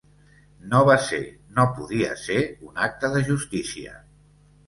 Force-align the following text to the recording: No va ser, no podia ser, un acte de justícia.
No 0.69 0.79
va 0.85 0.95
ser, 1.07 1.19
no 1.59 1.65
podia 1.75 2.15
ser, 2.21 2.39
un 2.69 2.81
acte 2.87 3.13
de 3.17 3.23
justícia. 3.27 3.93